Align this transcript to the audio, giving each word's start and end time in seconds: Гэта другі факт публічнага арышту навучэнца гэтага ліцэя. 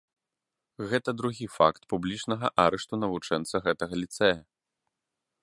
Гэта 0.93 1.09
другі 1.19 1.47
факт 1.57 1.81
публічнага 1.93 2.47
арышту 2.65 2.93
навучэнца 3.05 3.55
гэтага 3.69 3.93
ліцэя. 4.03 4.37